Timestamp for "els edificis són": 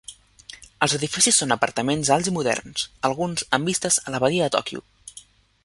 0.85-1.53